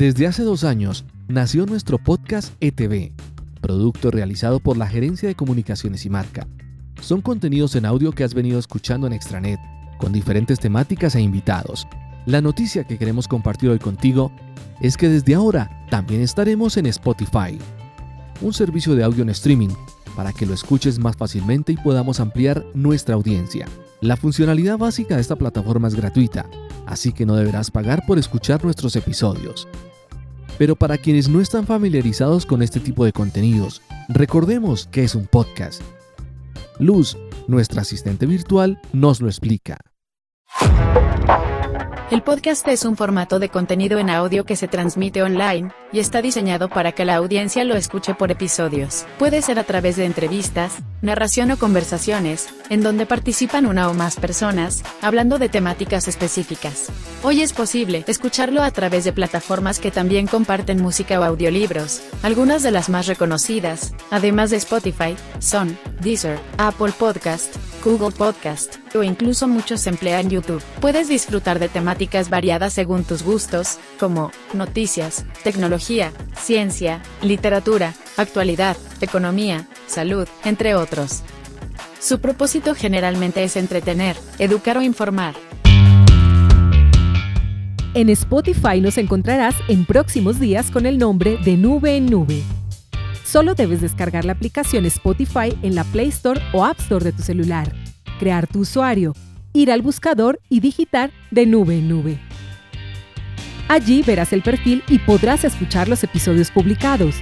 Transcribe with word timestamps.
Desde 0.00 0.26
hace 0.26 0.44
dos 0.44 0.64
años 0.64 1.04
nació 1.28 1.66
nuestro 1.66 1.98
podcast 1.98 2.54
ETV, 2.60 3.12
producto 3.60 4.10
realizado 4.10 4.58
por 4.58 4.78
la 4.78 4.86
Gerencia 4.86 5.28
de 5.28 5.34
Comunicaciones 5.34 6.06
y 6.06 6.08
Marca. 6.08 6.48
Son 7.02 7.20
contenidos 7.20 7.76
en 7.76 7.84
audio 7.84 8.12
que 8.12 8.24
has 8.24 8.32
venido 8.32 8.58
escuchando 8.58 9.06
en 9.06 9.12
Extranet, 9.12 9.60
con 9.98 10.10
diferentes 10.10 10.58
temáticas 10.58 11.16
e 11.16 11.20
invitados. 11.20 11.86
La 12.24 12.40
noticia 12.40 12.84
que 12.84 12.96
queremos 12.96 13.28
compartir 13.28 13.68
hoy 13.68 13.78
contigo 13.78 14.32
es 14.80 14.96
que 14.96 15.10
desde 15.10 15.34
ahora 15.34 15.84
también 15.90 16.22
estaremos 16.22 16.78
en 16.78 16.86
Spotify, 16.86 17.58
un 18.40 18.54
servicio 18.54 18.94
de 18.94 19.04
audio 19.04 19.22
en 19.22 19.28
streaming 19.28 19.68
para 20.16 20.32
que 20.32 20.46
lo 20.46 20.54
escuches 20.54 20.98
más 20.98 21.14
fácilmente 21.14 21.72
y 21.72 21.76
podamos 21.76 22.20
ampliar 22.20 22.64
nuestra 22.72 23.16
audiencia. 23.16 23.68
La 24.00 24.16
funcionalidad 24.16 24.78
básica 24.78 25.16
de 25.16 25.20
esta 25.20 25.36
plataforma 25.36 25.88
es 25.88 25.94
gratuita, 25.94 26.48
así 26.86 27.12
que 27.12 27.26
no 27.26 27.36
deberás 27.36 27.70
pagar 27.70 28.06
por 28.06 28.18
escuchar 28.18 28.64
nuestros 28.64 28.96
episodios. 28.96 29.68
Pero 30.60 30.76
para 30.76 30.98
quienes 30.98 31.26
no 31.26 31.40
están 31.40 31.66
familiarizados 31.66 32.44
con 32.44 32.60
este 32.60 32.80
tipo 32.80 33.06
de 33.06 33.12
contenidos, 33.14 33.80
recordemos 34.10 34.86
que 34.92 35.04
es 35.04 35.14
un 35.14 35.26
podcast. 35.26 35.80
Luz, 36.78 37.16
nuestra 37.48 37.80
asistente 37.80 38.26
virtual, 38.26 38.78
nos 38.92 39.22
lo 39.22 39.28
explica. 39.28 39.78
El 42.10 42.22
podcast 42.22 42.66
es 42.66 42.84
un 42.84 42.96
formato 42.96 43.38
de 43.38 43.50
contenido 43.50 44.00
en 44.00 44.10
audio 44.10 44.44
que 44.44 44.56
se 44.56 44.66
transmite 44.66 45.22
online, 45.22 45.70
y 45.92 46.00
está 46.00 46.20
diseñado 46.20 46.68
para 46.68 46.90
que 46.90 47.04
la 47.04 47.14
audiencia 47.14 47.62
lo 47.62 47.76
escuche 47.76 48.14
por 48.14 48.32
episodios. 48.32 49.06
Puede 49.16 49.42
ser 49.42 49.60
a 49.60 49.64
través 49.64 49.94
de 49.94 50.06
entrevistas, 50.06 50.78
narración 51.02 51.52
o 51.52 51.56
conversaciones, 51.56 52.48
en 52.68 52.82
donde 52.82 53.06
participan 53.06 53.64
una 53.64 53.88
o 53.88 53.94
más 53.94 54.16
personas, 54.16 54.82
hablando 55.00 55.38
de 55.38 55.48
temáticas 55.48 56.08
específicas. 56.08 56.88
Hoy 57.22 57.42
es 57.42 57.52
posible 57.52 58.02
escucharlo 58.08 58.64
a 58.64 58.72
través 58.72 59.04
de 59.04 59.12
plataformas 59.12 59.78
que 59.78 59.92
también 59.92 60.26
comparten 60.26 60.82
música 60.82 61.20
o 61.20 61.22
audiolibros. 61.22 62.02
Algunas 62.24 62.64
de 62.64 62.72
las 62.72 62.88
más 62.88 63.06
reconocidas, 63.06 63.94
además 64.10 64.50
de 64.50 64.56
Spotify, 64.56 65.14
son 65.38 65.78
Deezer, 66.00 66.40
Apple 66.58 66.92
Podcast, 66.98 67.54
Google 67.82 68.10
Podcast, 68.10 68.76
o 68.94 69.02
incluso 69.02 69.48
muchos 69.48 69.86
emplean 69.86 70.30
YouTube. 70.30 70.62
Puedes 70.80 71.08
disfrutar 71.08 71.58
de 71.58 71.68
temáticas 71.68 72.30
variadas 72.30 72.72
según 72.72 73.04
tus 73.04 73.22
gustos, 73.22 73.78
como 73.98 74.30
noticias, 74.54 75.24
tecnología, 75.42 76.12
ciencia, 76.34 77.02
literatura, 77.22 77.94
actualidad, 78.16 78.76
economía, 79.00 79.68
salud, 79.86 80.28
entre 80.44 80.74
otros. 80.74 81.22
Su 82.00 82.20
propósito 82.20 82.74
generalmente 82.74 83.44
es 83.44 83.56
entretener, 83.56 84.16
educar 84.38 84.78
o 84.78 84.82
informar. 84.82 85.34
En 87.92 88.08
Spotify 88.08 88.80
nos 88.80 88.98
encontrarás 88.98 89.56
en 89.68 89.84
próximos 89.84 90.38
días 90.38 90.70
con 90.70 90.86
el 90.86 90.96
nombre 90.96 91.38
de 91.44 91.56
Nube 91.56 91.96
en 91.96 92.06
Nube. 92.06 92.42
Solo 93.30 93.54
debes 93.54 93.80
descargar 93.80 94.24
la 94.24 94.32
aplicación 94.32 94.86
Spotify 94.86 95.56
en 95.62 95.76
la 95.76 95.84
Play 95.84 96.08
Store 96.08 96.40
o 96.52 96.64
App 96.64 96.80
Store 96.80 97.04
de 97.04 97.12
tu 97.12 97.22
celular, 97.22 97.72
crear 98.18 98.48
tu 98.48 98.58
usuario, 98.58 99.14
ir 99.52 99.70
al 99.70 99.82
buscador 99.82 100.40
y 100.48 100.58
digitar 100.58 101.12
de 101.30 101.46
nube 101.46 101.78
en 101.78 101.88
nube. 101.88 102.18
Allí 103.68 104.02
verás 104.02 104.32
el 104.32 104.42
perfil 104.42 104.82
y 104.88 104.98
podrás 104.98 105.44
escuchar 105.44 105.86
los 105.86 106.02
episodios 106.02 106.50
publicados. 106.50 107.14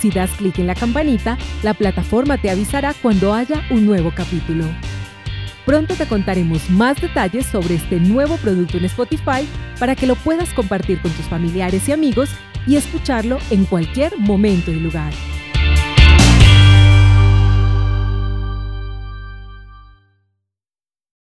Si 0.00 0.10
das 0.10 0.32
clic 0.32 0.58
en 0.58 0.66
la 0.66 0.74
campanita, 0.74 1.38
la 1.62 1.72
plataforma 1.72 2.36
te 2.36 2.50
avisará 2.50 2.92
cuando 3.00 3.32
haya 3.32 3.62
un 3.70 3.86
nuevo 3.86 4.10
capítulo. 4.12 4.64
Pronto 5.64 5.94
te 5.94 6.08
contaremos 6.08 6.68
más 6.68 7.00
detalles 7.00 7.46
sobre 7.46 7.76
este 7.76 8.00
nuevo 8.00 8.38
producto 8.38 8.78
en 8.78 8.86
Spotify 8.86 9.46
para 9.78 9.94
que 9.94 10.08
lo 10.08 10.16
puedas 10.16 10.52
compartir 10.52 11.00
con 11.00 11.12
tus 11.12 11.26
familiares 11.26 11.88
y 11.88 11.92
amigos 11.92 12.30
y 12.66 12.74
escucharlo 12.74 13.38
en 13.50 13.66
cualquier 13.66 14.18
momento 14.18 14.72
y 14.72 14.80
lugar. 14.80 15.12